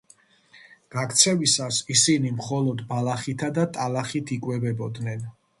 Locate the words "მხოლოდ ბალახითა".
2.39-3.53